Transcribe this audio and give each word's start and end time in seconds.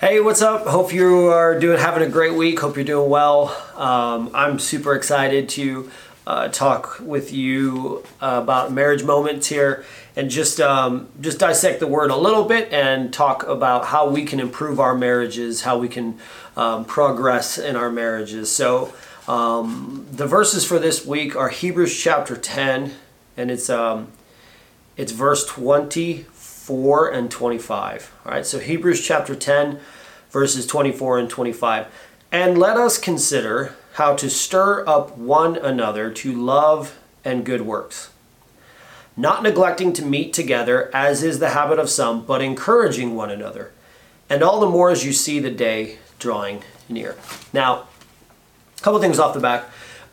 Hey, 0.00 0.18
what's 0.18 0.40
up? 0.40 0.66
Hope 0.66 0.94
you 0.94 1.26
are 1.26 1.60
doing 1.60 1.78
having 1.78 2.02
a 2.02 2.08
great 2.08 2.32
week. 2.32 2.60
Hope 2.60 2.76
you're 2.76 2.86
doing 2.86 3.10
well. 3.10 3.54
Um, 3.76 4.30
I'm 4.32 4.58
super 4.58 4.94
excited 4.94 5.50
to 5.50 5.90
uh, 6.26 6.48
talk 6.48 7.00
with 7.00 7.34
you 7.34 8.02
about 8.18 8.72
marriage 8.72 9.04
moments 9.04 9.48
here 9.48 9.84
and 10.16 10.30
just 10.30 10.58
um, 10.58 11.08
just 11.20 11.38
dissect 11.38 11.80
the 11.80 11.86
word 11.86 12.10
a 12.10 12.16
little 12.16 12.46
bit 12.46 12.72
and 12.72 13.12
talk 13.12 13.46
about 13.46 13.84
how 13.84 14.08
we 14.08 14.24
can 14.24 14.40
improve 14.40 14.80
our 14.80 14.94
marriages, 14.94 15.60
how 15.60 15.76
we 15.76 15.86
can 15.86 16.18
um, 16.56 16.86
progress 16.86 17.58
in 17.58 17.76
our 17.76 17.90
marriages. 17.90 18.50
So 18.50 18.94
um, 19.28 20.06
the 20.10 20.26
verses 20.26 20.64
for 20.64 20.78
this 20.78 21.04
week 21.04 21.36
are 21.36 21.50
Hebrews 21.50 21.94
chapter 21.94 22.38
10, 22.38 22.94
and 23.36 23.50
it's 23.50 23.68
um, 23.68 24.10
it's 24.96 25.12
verse 25.12 25.44
20 25.44 26.24
24 26.70 27.10
and 27.10 27.30
25. 27.32 28.14
All 28.24 28.30
right, 28.30 28.46
so 28.46 28.60
Hebrews 28.60 29.04
chapter 29.04 29.34
10, 29.34 29.80
verses 30.30 30.68
24 30.68 31.18
and 31.18 31.28
25. 31.28 31.88
And 32.30 32.56
let 32.58 32.76
us 32.76 32.96
consider 32.96 33.74
how 33.94 34.14
to 34.14 34.30
stir 34.30 34.86
up 34.86 35.18
one 35.18 35.56
another 35.56 36.12
to 36.12 36.32
love 36.32 36.96
and 37.24 37.44
good 37.44 37.62
works, 37.62 38.10
not 39.16 39.42
neglecting 39.42 39.92
to 39.94 40.04
meet 40.04 40.32
together, 40.32 40.94
as 40.94 41.24
is 41.24 41.40
the 41.40 41.50
habit 41.50 41.80
of 41.80 41.90
some, 41.90 42.24
but 42.24 42.40
encouraging 42.40 43.16
one 43.16 43.30
another, 43.30 43.72
and 44.28 44.40
all 44.40 44.60
the 44.60 44.68
more 44.68 44.90
as 44.90 45.04
you 45.04 45.12
see 45.12 45.40
the 45.40 45.50
day 45.50 45.98
drawing 46.20 46.62
near. 46.88 47.16
Now, 47.52 47.88
a 48.78 48.80
couple 48.80 49.00
things 49.00 49.18
off 49.18 49.34
the 49.34 49.40
back. 49.40 49.64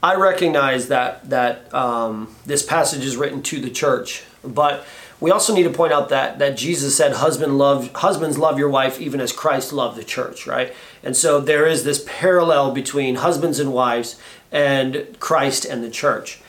I 0.01 0.15
recognize 0.15 0.89
that 0.89 1.29
that 1.29 1.73
um, 1.73 2.35
this 2.45 2.63
passage 2.63 3.03
is 3.03 3.17
written 3.17 3.41
to 3.43 3.59
the 3.59 3.69
church, 3.69 4.23
but 4.43 4.85
we 5.19 5.31
also 5.31 5.53
need 5.55 5.63
to 5.63 5.71
point 5.71 5.91
out 5.91 6.09
that 6.09 6.39
that 6.39 6.55
Jesus 6.55 6.95
said, 6.95 7.13
"Husband 7.13 7.57
love 7.57 7.91
husbands 7.93 8.37
love 8.37 8.59
your 8.59 8.69
wife 8.69 9.01
even 9.01 9.19
as 9.19 9.31
Christ 9.31 9.73
loved 9.73 9.97
the 9.97 10.03
church." 10.03 10.45
Right, 10.45 10.73
and 11.03 11.17
so 11.17 11.39
there 11.39 11.65
is 11.65 11.83
this 11.83 12.03
parallel 12.07 12.71
between 12.71 13.15
husbands 13.15 13.59
and 13.59 13.73
wives 13.73 14.19
and 14.51 15.17
Christ 15.19 15.65
and 15.65 15.83
the 15.83 15.89
church. 15.89 16.41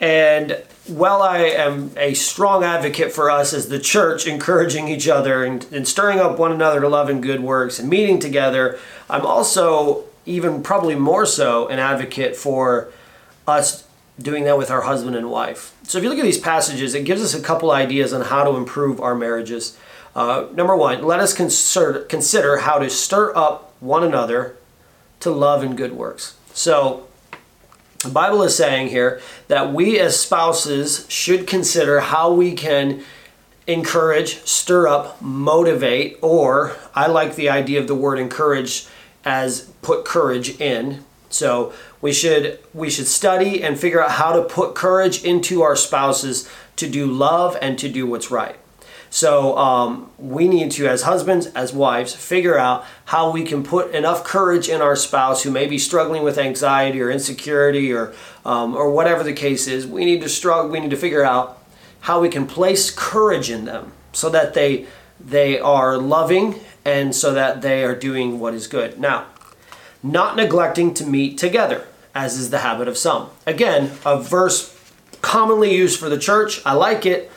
And 0.00 0.62
while 0.86 1.22
I 1.22 1.38
am 1.38 1.92
a 1.96 2.14
strong 2.14 2.62
advocate 2.62 3.12
for 3.12 3.30
us 3.30 3.52
as 3.52 3.68
the 3.68 3.78
church 3.78 4.26
encouraging 4.26 4.88
each 4.88 5.08
other 5.08 5.44
and, 5.44 5.66
and 5.72 5.88
stirring 5.88 6.20
up 6.20 6.38
one 6.38 6.52
another 6.52 6.80
to 6.80 6.88
love 6.88 7.08
and 7.08 7.22
good 7.22 7.40
works 7.40 7.78
and 7.78 7.88
meeting 7.88 8.18
together, 8.18 8.78
I'm 9.08 9.24
also 9.24 10.05
even 10.26 10.62
probably 10.62 10.94
more 10.94 11.24
so 11.24 11.68
an 11.68 11.78
advocate 11.78 12.36
for 12.36 12.92
us 13.46 13.86
doing 14.18 14.44
that 14.44 14.58
with 14.58 14.70
our 14.70 14.82
husband 14.82 15.16
and 15.16 15.30
wife. 15.30 15.74
So 15.84 15.98
if 15.98 16.04
you 16.04 16.10
look 16.10 16.18
at 16.18 16.24
these 16.24 16.38
passages, 16.38 16.94
it 16.94 17.04
gives 17.04 17.22
us 17.22 17.34
a 17.34 17.40
couple 17.40 17.70
ideas 17.70 18.12
on 18.12 18.22
how 18.22 18.44
to 18.44 18.56
improve 18.56 19.00
our 19.00 19.14
marriages. 19.14 19.78
Uh, 20.14 20.46
number 20.54 20.74
one, 20.74 21.02
let 21.02 21.20
us 21.20 21.34
consider, 21.34 22.00
consider 22.04 22.58
how 22.58 22.78
to 22.78 22.88
stir 22.88 23.34
up 23.36 23.74
one 23.80 24.02
another 24.02 24.56
to 25.20 25.30
love 25.30 25.62
and 25.62 25.76
good 25.76 25.92
works. 25.92 26.36
So 26.54 27.06
the 27.98 28.08
Bible 28.08 28.42
is 28.42 28.56
saying 28.56 28.88
here 28.88 29.20
that 29.48 29.72
we 29.72 29.98
as 29.98 30.18
spouses 30.18 31.06
should 31.08 31.46
consider 31.46 32.00
how 32.00 32.32
we 32.32 32.54
can 32.54 33.02
encourage, 33.66 34.42
stir 34.44 34.88
up, 34.88 35.20
motivate, 35.20 36.18
or 36.22 36.76
I 36.94 37.08
like 37.08 37.34
the 37.34 37.50
idea 37.50 37.80
of 37.80 37.88
the 37.88 37.94
word 37.94 38.18
encourage 38.18 38.86
as 39.24 39.70
put 39.86 40.04
courage 40.04 40.60
in. 40.60 41.04
So 41.28 41.72
we 42.00 42.12
should 42.12 42.58
we 42.74 42.90
should 42.90 43.06
study 43.06 43.62
and 43.62 43.78
figure 43.78 44.02
out 44.02 44.12
how 44.12 44.32
to 44.32 44.42
put 44.42 44.74
courage 44.74 45.22
into 45.22 45.62
our 45.62 45.76
spouses 45.76 46.48
to 46.76 46.88
do 46.88 47.06
love 47.06 47.56
and 47.62 47.78
to 47.78 47.88
do 47.88 48.06
what's 48.06 48.30
right. 48.30 48.56
So 49.08 49.56
um, 49.56 50.10
we 50.18 50.48
need 50.48 50.72
to, 50.72 50.88
as 50.88 51.02
husbands, 51.02 51.46
as 51.46 51.72
wives, 51.72 52.14
figure 52.14 52.58
out 52.58 52.84
how 53.06 53.30
we 53.30 53.44
can 53.44 53.62
put 53.62 53.94
enough 53.94 54.24
courage 54.24 54.68
in 54.68 54.82
our 54.82 54.96
spouse 54.96 55.44
who 55.44 55.50
may 55.50 55.66
be 55.66 55.78
struggling 55.78 56.24
with 56.24 56.36
anxiety 56.36 57.00
or 57.00 57.10
insecurity 57.10 57.92
or 57.92 58.12
um, 58.44 58.74
or 58.74 58.90
whatever 58.90 59.22
the 59.22 59.32
case 59.32 59.68
is. 59.68 59.86
We 59.86 60.04
need 60.04 60.20
to 60.22 60.28
struggle. 60.28 60.70
We 60.70 60.80
need 60.80 60.90
to 60.90 60.96
figure 60.96 61.24
out 61.24 61.62
how 62.00 62.20
we 62.20 62.28
can 62.28 62.46
place 62.46 62.90
courage 62.90 63.50
in 63.50 63.64
them 63.64 63.92
so 64.12 64.28
that 64.30 64.54
they 64.54 64.86
they 65.20 65.60
are 65.60 65.96
loving 65.96 66.56
and 66.84 67.14
so 67.14 67.32
that 67.34 67.62
they 67.62 67.84
are 67.84 67.94
doing 67.94 68.38
what 68.38 68.54
is 68.54 68.66
good. 68.66 68.98
Now, 68.98 69.26
not 70.02 70.36
neglecting 70.36 70.94
to 70.94 71.06
meet 71.06 71.38
together, 71.38 71.86
as 72.14 72.38
is 72.38 72.50
the 72.50 72.58
habit 72.58 72.88
of 72.88 72.96
some. 72.96 73.30
Again, 73.46 73.92
a 74.04 74.20
verse 74.20 74.72
commonly 75.22 75.74
used 75.74 75.98
for 75.98 76.08
the 76.08 76.18
church. 76.18 76.60
I 76.64 76.72
like 76.72 77.06
it. 77.06 77.30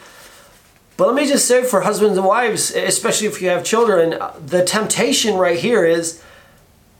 But 0.97 1.07
let 1.07 1.15
me 1.15 1.27
just 1.27 1.47
say 1.47 1.63
for 1.63 1.81
husbands 1.81 2.17
and 2.17 2.27
wives, 2.27 2.71
especially 2.71 3.27
if 3.27 3.41
you 3.41 3.49
have 3.49 3.63
children, 3.63 4.19
the 4.45 4.63
temptation 4.65 5.35
right 5.35 5.57
here 5.57 5.85
is 5.85 6.21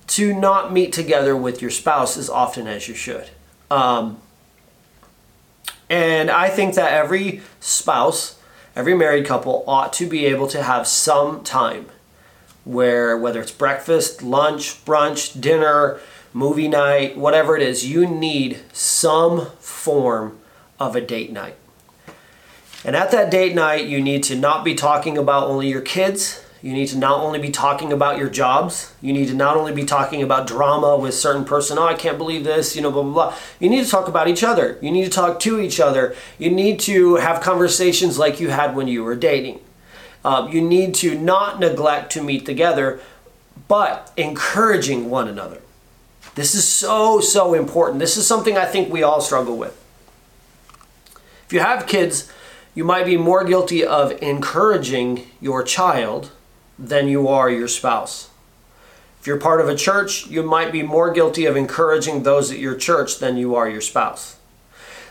to 0.08 0.34
not 0.34 0.72
meet 0.72 0.94
together 0.94 1.36
with 1.36 1.62
your 1.62 1.70
spouse 1.70 2.18
as 2.18 2.30
often 2.30 2.66
as 2.66 2.88
you 2.88 2.96
should. 2.96 3.30
Um, 3.70 4.20
and 5.90 6.32
I 6.32 6.50
think 6.50 6.76
that 6.76 6.94
every 6.94 7.42
spouse, 7.60 8.40
every 8.76 8.96
married 8.96 9.26
couple 9.26 9.64
ought 9.68 9.92
to 9.94 10.08
be 10.08 10.26
able 10.26 10.48
to 10.48 10.64
have 10.64 10.88
some 10.88 11.44
time 11.44 11.88
where 12.70 13.18
whether 13.18 13.42
it's 13.42 13.52
breakfast, 13.52 14.22
lunch, 14.22 14.86
brunch, 14.86 15.40
dinner, 15.42 16.00
movie 16.34 16.68
night, 16.68 17.18
whatever 17.18 17.58
it 17.58 17.64
is, 17.64 17.90
you 17.90 18.06
need 18.06 18.60
some 18.72 19.48
form 19.60 20.38
of 20.80 20.96
a 20.96 21.02
date 21.02 21.32
night. 21.32 21.56
And 22.86 22.96
at 22.96 23.10
that 23.10 23.32
date 23.32 23.56
night, 23.56 23.88
you 23.88 24.00
need 24.00 24.24
to 24.26 24.36
not 24.36 24.64
be 24.64 24.76
talking 24.76 25.18
about 25.18 25.48
only 25.48 25.68
your 25.68 25.82
kids. 25.82 26.46
You 26.62 26.74
need 26.74 26.88
to 26.90 26.98
not 26.98 27.20
only 27.20 27.40
be 27.40 27.50
talking 27.50 27.92
about 27.92 28.20
your 28.20 28.30
jobs. 28.30 28.94
You 29.02 29.14
need 29.14 29.30
to 29.30 29.34
not 29.34 29.58
only 29.58 29.74
be 29.74 29.84
talking 29.84 30.22
about 30.22 30.46
drama 30.46 30.96
with 30.96 31.16
certain 31.16 31.46
person. 31.46 31.80
Oh, 31.80 31.88
I 31.88 31.96
can't 31.96 32.20
believe 32.20 32.44
this, 32.44 32.76
you 32.76 32.84
know, 32.84 32.92
blah, 32.92 33.02
blah, 33.02 33.14
blah. 33.14 33.36
You 33.60 33.70
need 33.70 33.84
to 33.84 33.90
talk 33.90 34.08
about 34.08 34.28
each 34.28 34.44
other. 34.44 34.78
You 34.80 34.92
need 34.92 35.06
to 35.06 35.10
talk 35.10 35.40
to 35.40 35.60
each 35.60 35.80
other. 35.80 36.16
You 36.38 36.52
need 36.52 36.80
to 36.82 37.16
have 37.16 37.42
conversations 37.42 38.20
like 38.20 38.40
you 38.40 38.50
had 38.50 38.76
when 38.76 38.88
you 38.88 39.04
were 39.04 39.16
dating. 39.16 39.62
Um, 40.24 40.50
you 40.50 40.62
need 40.62 40.94
to 40.96 41.18
not 41.18 41.60
neglect 41.60 42.12
to 42.14 42.24
meet 42.24 42.46
together, 42.46 43.00
but 43.68 44.12
encouraging 44.18 45.10
one 45.10 45.28
another. 45.28 45.62
This 46.36 46.56
is 46.56 46.68
so, 46.68 47.20
so 47.20 47.54
important. 47.54 48.00
This 48.00 48.18
is 48.18 48.28
something 48.28 48.58
I 48.58 48.66
think 48.66 48.92
we 48.92 49.04
all 49.04 49.22
struggle 49.22 49.58
with. 49.58 49.76
If 51.46 51.54
you 51.54 51.60
have 51.60 51.88
kids, 51.88 52.32
you 52.76 52.84
might 52.84 53.06
be 53.06 53.18
more 53.18 53.44
guilty 53.44 53.84
of 53.84 54.12
encouraging 54.22 55.28
your 55.42 55.64
child 55.64 56.32
than 56.78 57.08
you 57.08 57.28
are 57.28 57.50
your 57.50 57.68
spouse. 57.68 58.30
If 59.20 59.28
you're 59.28 59.40
part 59.40 59.60
of 59.60 59.68
a 59.68 59.76
church, 59.76 60.28
you 60.28 60.44
might 60.44 60.72
be 60.72 60.84
more 60.84 61.12
guilty 61.12 61.46
of 61.46 61.58
encouraging 61.58 62.24
those 62.24 62.52
at 62.52 62.60
your 62.60 62.76
church 62.76 63.20
than 63.20 63.36
you 63.36 63.56
are 63.56 63.70
your 63.70 63.82
spouse. 63.82 64.38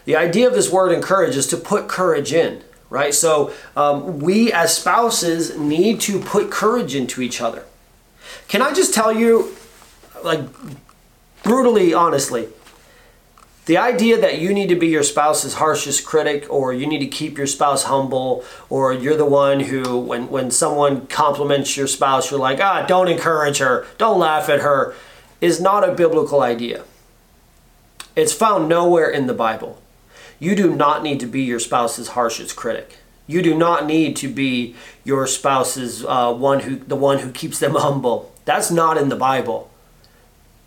The 0.07 0.17
idea 0.17 0.49
of 0.49 0.55
this 0.55 0.71
word 0.71 0.93
encourage 0.93 1.37
is 1.37 1.47
to 1.49 1.59
put 1.59 1.89
courage 1.89 2.33
in 2.33 2.63
right? 2.91 3.15
So 3.15 3.53
um, 3.77 4.21
we 4.21 4.53
as 4.53 4.77
spouses 4.77 5.57
need 5.57 6.01
to 6.03 6.21
put 6.21 6.51
courage 6.51 6.95
into 6.95 7.21
each 7.21 7.41
other. 7.41 7.65
Can 8.49 8.63
I 8.63 8.73
just 8.73 8.95
tell 8.95 9.13
you, 9.13 9.55
like, 10.23 10.41
brutally 11.43 11.93
honestly, 11.95 12.49
the 13.69 13.77
idea 13.77 14.19
that 14.19 14.39
you 14.39 14.55
need 14.55 14.71
to 14.71 14.77
be 14.77 14.87
your 14.87 15.03
spouse's 15.03 15.55
harshest 15.55 16.07
critic 16.07 16.47
or 16.49 16.73
you 16.73 16.87
need 16.87 17.01
to 17.01 17.07
keep 17.07 17.37
your 17.37 17.47
spouse 17.47 17.85
humble 17.85 18.43
or 18.71 18.95
you're 18.95 19.17
the 19.17 19.27
one 19.27 19.61
who 19.61 19.99
when, 19.99 20.31
when 20.31 20.51
someone 20.51 21.07
compliments 21.07 21.77
your 21.77 21.87
spouse 21.87 22.31
you're 22.31 22.41
like 22.41 22.61
ah 22.63 22.87
don't 22.87 23.09
encourage 23.09 23.59
her 23.59 23.87
don't 23.99 24.19
laugh 24.19 24.49
at 24.49 24.61
her 24.61 24.95
is 25.43 25.61
not 25.61 25.87
a 25.87 25.93
biblical 25.93 26.41
idea 26.41 26.83
it's 28.17 28.33
found 28.33 28.71
nowhere 28.71 29.11
in 29.11 29.27
the 29.27 29.35
bible 29.35 29.83
you 30.39 30.55
do 30.55 30.75
not 30.75 31.03
need 31.03 31.21
to 31.21 31.27
be 31.27 31.43
your 31.43 31.59
spouse's 31.59 32.09
harshest 32.09 32.57
critic. 32.57 32.97
You 33.27 33.43
do 33.43 33.57
not 33.57 33.87
need 33.87 34.17
to 34.17 34.29
be 34.29 34.75
your 35.05 35.27
spouse's 35.27 36.05
uh, 36.05 36.33
one 36.33 36.61
who 36.61 36.77
the 36.77 36.97
one 36.97 37.19
who 37.19 37.31
keeps 37.31 37.59
them 37.59 37.75
humble. 37.77 38.33
That's 38.45 38.71
not 38.71 38.97
in 38.97 39.09
the 39.09 39.17
Bible. 39.17 39.71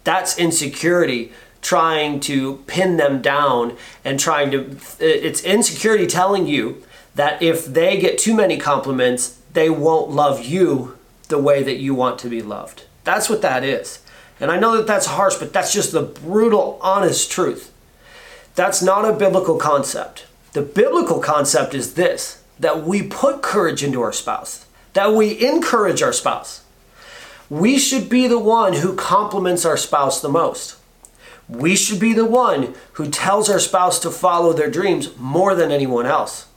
That's 0.04 0.38
insecurity 0.38 1.32
trying 1.62 2.20
to 2.20 2.58
pin 2.68 2.98
them 2.98 3.22
down 3.22 3.78
and 4.04 4.20
trying 4.20 4.52
to 4.52 4.78
it's 5.00 5.44
insecurity 5.44 6.08
telling 6.08 6.48
you 6.48 6.84
that 7.16 7.42
if 7.42 7.66
they 7.66 8.00
get 8.00 8.18
too 8.18 8.36
many 8.36 8.58
compliments, 8.58 9.40
they 9.54 9.70
won't 9.70 10.12
love 10.12 10.46
you 10.46 10.98
the 11.28 11.38
way 11.38 11.64
that 11.64 11.78
you 11.78 11.94
want 11.94 12.20
to 12.20 12.30
be 12.30 12.42
loved. 12.42 12.84
That's 13.04 13.30
what 13.30 13.42
that 13.42 13.64
is. 13.64 14.00
And 14.40 14.52
I 14.52 14.60
know 14.60 14.76
that 14.78 14.88
that's 14.88 15.06
harsh, 15.06 15.36
but 15.36 15.54
that's 15.54 15.74
just 15.74 15.92
the 15.92 16.02
brutal 16.02 16.80
honest 16.82 17.32
truth. 17.32 17.71
That's 18.56 18.82
not 18.82 19.06
a 19.06 19.14
biblical 19.14 19.58
concept. 19.58 20.26
The 20.54 20.62
biblical 20.62 21.20
concept 21.20 21.74
is 21.74 21.94
this 21.94 22.44
that 22.60 22.84
we 22.84 23.02
put 23.02 23.42
courage 23.42 23.84
into 23.84 24.02
our 24.02 24.14
spouse, 24.14 24.68
that 24.94 25.14
we 25.14 25.44
encourage 25.44 26.04
our 26.04 26.14
spouse. 26.14 26.64
We 27.50 27.80
should 27.80 28.08
be 28.08 28.28
the 28.28 28.40
one 28.40 28.74
who 28.74 28.96
compliments 28.96 29.66
our 29.66 29.78
spouse 29.78 30.22
the 30.22 30.30
most. 30.30 30.78
We 31.50 31.76
should 31.76 32.00
be 32.00 32.14
the 32.14 32.26
one 32.26 32.76
who 32.94 33.10
tells 33.10 33.50
our 33.50 33.60
spouse 33.60 34.00
to 34.00 34.12
follow 34.12 34.54
their 34.54 34.70
dreams 34.70 35.18
more 35.18 35.56
than 35.56 35.72
anyone 35.72 36.06
else. 36.06 36.48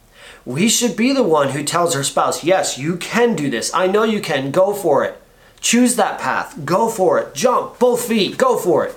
We 0.45 0.69
should 0.69 0.97
be 0.97 1.13
the 1.13 1.23
one 1.23 1.51
who 1.51 1.65
tells 1.65 1.97
our 1.97 2.05
spouse, 2.05 2.45
yes, 2.45 2.77
you 2.79 2.97
can 2.97 3.35
do 3.35 3.49
this. 3.49 3.73
I 3.73 3.87
know 3.87 4.05
you 4.05 4.21
can. 4.21 4.51
Go 4.51 4.75
for 4.75 5.05
it. 5.05 5.21
Choose 5.61 5.97
that 5.97 6.21
path. 6.21 6.65
Go 6.65 6.89
for 6.91 7.19
it. 7.19 7.35
Jump, 7.35 7.79
both 7.79 8.07
feet, 8.07 8.37
go 8.37 8.59
for 8.59 8.85
it. 8.85 8.95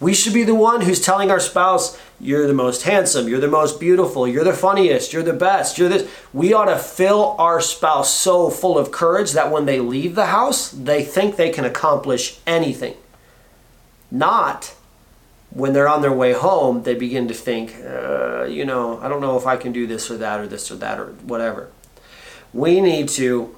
We 0.00 0.14
should 0.14 0.32
be 0.32 0.44
the 0.44 0.54
one 0.54 0.82
who's 0.82 1.00
telling 1.00 1.30
our 1.30 1.40
spouse, 1.40 1.98
you're 2.20 2.46
the 2.46 2.54
most 2.54 2.82
handsome, 2.82 3.28
you're 3.28 3.40
the 3.40 3.48
most 3.48 3.80
beautiful, 3.80 4.28
you're 4.28 4.44
the 4.44 4.52
funniest, 4.52 5.12
you're 5.12 5.24
the 5.24 5.32
best, 5.32 5.76
you're 5.76 5.88
this. 5.88 6.08
We 6.32 6.52
ought 6.52 6.66
to 6.66 6.78
fill 6.78 7.34
our 7.38 7.60
spouse 7.60 8.14
so 8.14 8.48
full 8.48 8.78
of 8.78 8.92
courage 8.92 9.32
that 9.32 9.50
when 9.50 9.66
they 9.66 9.80
leave 9.80 10.14
the 10.14 10.26
house, 10.26 10.70
they 10.70 11.02
think 11.02 11.34
they 11.34 11.50
can 11.50 11.64
accomplish 11.64 12.38
anything. 12.46 12.94
Not 14.10 14.74
when 15.50 15.72
they're 15.72 15.88
on 15.88 16.02
their 16.02 16.12
way 16.12 16.32
home, 16.32 16.84
they 16.84 16.94
begin 16.94 17.26
to 17.28 17.34
think, 17.34 17.74
uh, 17.84 18.44
you 18.44 18.64
know, 18.64 19.00
I 19.00 19.08
don't 19.08 19.20
know 19.20 19.36
if 19.36 19.46
I 19.46 19.56
can 19.56 19.72
do 19.72 19.86
this 19.86 20.10
or 20.10 20.16
that 20.18 20.40
or 20.40 20.46
this 20.46 20.70
or 20.70 20.76
that 20.76 21.00
or 21.00 21.06
whatever. 21.24 21.70
We 22.52 22.80
need 22.80 23.08
to 23.10 23.54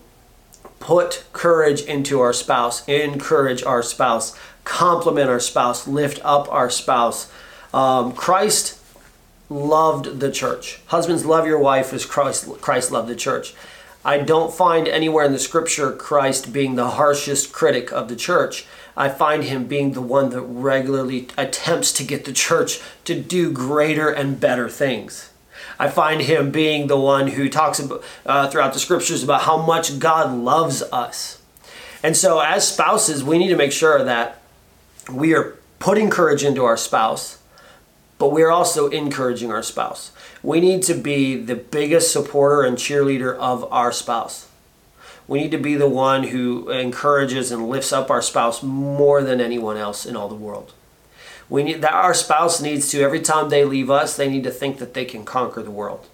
put 0.81 1.25
courage 1.33 1.83
into 1.83 2.21
our 2.21 2.33
spouse, 2.33 2.87
encourage 2.89 3.63
our 3.63 3.83
spouse, 3.83 4.37
compliment 4.65 5.31
our 5.31 5.39
spouse, 5.39 5.87
lift 5.87 6.19
up 6.25 6.53
our 6.53 6.69
spouse. 6.69 7.31
Um, 7.73 8.13
Christ 8.13 8.81
loved 9.49 10.19
the 10.19 10.33
church. 10.33 10.81
Husbands, 10.87 11.25
love 11.25 11.47
your 11.47 11.59
wife 11.59 11.93
as 11.93 12.05
Christ, 12.05 12.49
Christ 12.61 12.91
loved 12.91 13.09
the 13.09 13.17
church. 13.17 13.55
I 14.05 14.19
don't 14.19 14.53
find 14.53 14.89
anywhere 14.89 15.27
in 15.27 15.33
the 15.33 15.39
scripture 15.39 15.93
Christ 15.93 16.53
being 16.53 16.75
the 16.75 16.91
harshest 16.91 17.53
critic 17.53 17.93
of 17.93 18.09
the 18.09 18.17
church. 18.17 18.67
I 18.97 19.11
find 19.11 19.45
him 19.45 19.67
being 19.67 19.93
the 19.93 20.01
one 20.01 20.31
that 20.31 20.41
regularly 20.41 21.29
attempts 21.37 21.93
to 21.93 22.05
get 22.05 22.25
the 22.25 22.33
church 22.33 22.81
to 23.05 23.21
do 23.21 23.53
greater 23.53 24.09
and 24.09 24.41
better 24.41 24.71
things. 24.71 25.31
I 25.79 25.89
find 25.89 26.21
him 26.23 26.51
being 26.51 26.87
the 26.87 26.99
one 26.99 27.29
who 27.29 27.49
talks 27.49 27.79
about, 27.79 28.05
uh, 28.27 28.49
throughout 28.49 28.73
the 28.73 28.79
scriptures 28.79 29.23
about 29.23 29.43
how 29.43 29.59
much 29.59 29.99
God 29.99 30.37
loves 30.37 30.83
us. 30.83 31.41
And 32.03 32.17
so, 32.17 32.41
as 32.41 32.67
spouses, 32.67 33.23
we 33.23 33.39
need 33.39 33.49
to 33.49 33.57
make 33.57 33.73
sure 33.73 34.03
that 34.03 34.41
we 35.11 35.35
are 35.35 35.59
putting 35.79 36.11
courage 36.11 36.45
into 36.45 36.65
our 36.65 36.77
spouse, 36.77 37.39
but 38.19 38.31
we're 38.31 38.51
also 38.51 38.89
encouraging 38.89 39.51
our 39.51 39.63
spouse. 39.63 40.13
We 40.43 40.61
need 40.61 40.83
to 40.85 40.95
be 40.95 41.37
the 41.37 41.57
biggest 41.57 42.13
supporter 42.13 42.63
and 42.63 42.77
cheerleader 42.77 43.37
of 43.37 43.71
our 43.73 43.93
spouse. 43.93 44.49
We 45.27 45.41
need 45.41 45.51
to 45.53 45.59
be 45.59 45.77
the 45.77 45.89
one 45.89 46.25
who 46.25 46.71
encourages 46.71 47.53
and 47.53 47.69
lifts 47.69 47.93
up 47.93 48.11
our 48.11 48.23
spouse 48.23 48.63
more 48.63 49.23
than 49.23 49.41
anyone 49.41 49.77
else 49.77 50.05
in 50.05 50.17
all 50.17 50.29
the 50.29 50.35
world. 50.35 50.73
We 51.51 51.65
need 51.65 51.83
that 51.83 51.93
our 51.93 52.15
spouse 52.15 52.63
needs 52.63 52.91
to 52.93 53.03
every 53.03 53.21
time 53.21 53.49
they 53.49 53.65
leave 53.65 53.91
us, 53.91 54.17
they 54.17 54.31
need 54.31 54.45
to 54.45 54.51
think 54.51 54.79
that 54.79 54.95
they 54.95 55.05
can 55.05 55.25
conquer 55.25 55.63
the 55.63 55.71
world. 55.71 56.07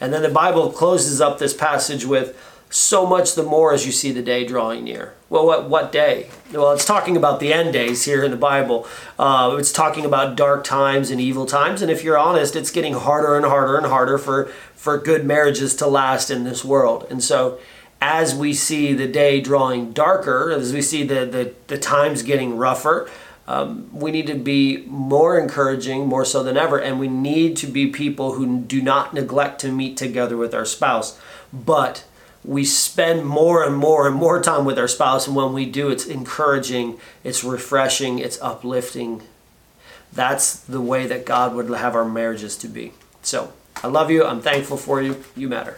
And 0.00 0.12
then 0.12 0.22
the 0.22 0.28
Bible 0.28 0.70
closes 0.70 1.20
up 1.20 1.38
this 1.38 1.54
passage 1.54 2.06
with 2.06 2.38
so 2.68 3.06
much 3.06 3.34
the 3.34 3.42
more 3.42 3.72
as 3.72 3.86
you 3.86 3.92
see 3.92 4.12
the 4.12 4.22
day 4.22 4.44
drawing 4.44 4.84
near. 4.84 5.14
Well, 5.28 5.46
what, 5.46 5.68
what 5.68 5.92
day? 5.92 6.28
Well, 6.52 6.72
it's 6.72 6.84
talking 6.84 7.16
about 7.16 7.40
the 7.40 7.52
end 7.52 7.72
days 7.72 8.04
here 8.04 8.24
in 8.24 8.30
the 8.30 8.36
Bible. 8.36 8.86
Uh, 9.18 9.56
it's 9.58 9.72
talking 9.72 10.04
about 10.04 10.36
dark 10.36 10.64
times 10.64 11.10
and 11.10 11.20
evil 11.20 11.46
times. 11.46 11.80
And 11.80 11.90
if 11.90 12.04
you're 12.04 12.18
honest, 12.18 12.56
it's 12.56 12.70
getting 12.70 12.94
harder 12.94 13.36
and 13.36 13.44
harder 13.44 13.76
and 13.76 13.86
harder 13.86 14.18
for, 14.18 14.46
for 14.74 14.98
good 14.98 15.24
marriages 15.24 15.74
to 15.76 15.86
last 15.86 16.30
in 16.30 16.44
this 16.44 16.64
world. 16.64 17.06
And 17.10 17.22
so, 17.22 17.58
as 18.00 18.34
we 18.34 18.52
see 18.52 18.92
the 18.92 19.08
day 19.08 19.40
drawing 19.40 19.92
darker, 19.92 20.52
as 20.52 20.72
we 20.72 20.82
see 20.82 21.02
the, 21.02 21.24
the, 21.24 21.54
the 21.68 21.78
times 21.78 22.22
getting 22.22 22.56
rougher, 22.56 23.08
um, 23.48 23.88
we 23.92 24.10
need 24.10 24.26
to 24.26 24.34
be 24.34 24.84
more 24.86 25.38
encouraging, 25.38 26.06
more 26.06 26.24
so 26.24 26.42
than 26.42 26.56
ever, 26.56 26.78
and 26.78 26.98
we 26.98 27.08
need 27.08 27.56
to 27.58 27.66
be 27.66 27.86
people 27.86 28.34
who 28.34 28.60
do 28.60 28.82
not 28.82 29.14
neglect 29.14 29.60
to 29.60 29.72
meet 29.72 29.96
together 29.96 30.36
with 30.36 30.54
our 30.54 30.64
spouse. 30.64 31.18
But 31.52 32.04
we 32.44 32.64
spend 32.64 33.26
more 33.26 33.64
and 33.64 33.76
more 33.76 34.06
and 34.06 34.16
more 34.16 34.42
time 34.42 34.64
with 34.64 34.78
our 34.78 34.88
spouse, 34.88 35.26
and 35.26 35.36
when 35.36 35.52
we 35.52 35.66
do, 35.66 35.90
it's 35.90 36.06
encouraging, 36.06 36.98
it's 37.22 37.44
refreshing, 37.44 38.18
it's 38.18 38.40
uplifting. 38.42 39.22
That's 40.12 40.56
the 40.56 40.80
way 40.80 41.06
that 41.06 41.24
God 41.24 41.54
would 41.54 41.68
have 41.70 41.94
our 41.94 42.04
marriages 42.04 42.56
to 42.58 42.68
be. 42.68 42.92
So, 43.22 43.52
I 43.82 43.88
love 43.88 44.10
you. 44.10 44.24
I'm 44.24 44.40
thankful 44.40 44.76
for 44.76 45.02
you. 45.02 45.22
You 45.36 45.48
matter. 45.48 45.76